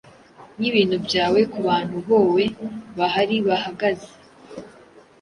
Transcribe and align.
Nkibintu 0.57 0.95
byawe 1.05 1.39
kubantu 1.53 1.95
boe 2.07 2.45
bahari 2.97 3.37
bahagaze 3.47 4.11